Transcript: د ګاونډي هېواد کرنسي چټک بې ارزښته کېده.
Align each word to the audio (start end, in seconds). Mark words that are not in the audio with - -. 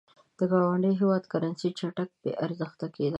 د 0.37 0.39
ګاونډي 0.51 0.91
هېواد 1.01 1.23
کرنسي 1.31 1.69
چټک 1.79 2.09
بې 2.21 2.31
ارزښته 2.45 2.87
کېده. 2.95 3.09